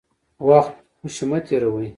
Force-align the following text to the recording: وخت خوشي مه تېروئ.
وخت 0.47 0.73
خوشي 0.99 1.25
مه 1.29 1.39
تېروئ. 1.45 1.87